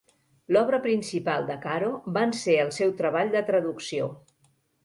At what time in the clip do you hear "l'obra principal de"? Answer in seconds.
0.55-1.57